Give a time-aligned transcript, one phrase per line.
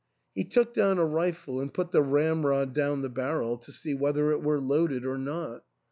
[0.33, 4.31] He took down a rifle and put the ramrod down the barrel to see whether
[4.31, 5.63] it were loaded or not.